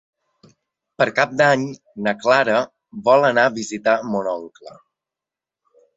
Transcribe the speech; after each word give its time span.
Per 1.01 1.05
Cap 1.19 1.35
d'Any 1.41 1.67
na 2.07 2.13
Carla 2.23 2.63
vol 3.11 3.27
anar 3.29 3.47
a 3.51 3.55
visitar 3.61 3.95
mon 4.15 4.31
oncle. 4.37 4.79